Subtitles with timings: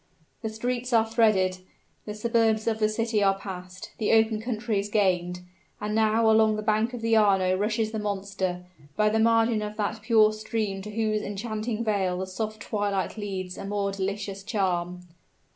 [0.41, 1.59] The streets are threaded,
[2.07, 5.41] the suburbs of the city are passed, the open country is gained;
[5.79, 9.77] and now along the bank of the Arno rushes the monster, by the margin of
[9.77, 15.01] that pure stream to whose enchanting vale the soft twilight lends a more delicious charm.